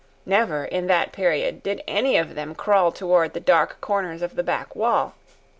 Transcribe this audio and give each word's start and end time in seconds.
Never, 0.25 0.65
in 0.65 0.87
that 0.87 1.11
period, 1.11 1.61
did 1.61 1.83
any 1.87 2.17
of 2.17 2.33
them 2.33 2.55
crawl 2.55 2.91
toward 2.91 3.33
the 3.35 3.39
dark 3.39 3.79
corners 3.81 4.23
of 4.23 4.35
the 4.35 4.41
back 4.41 4.75
wall. 4.75 5.13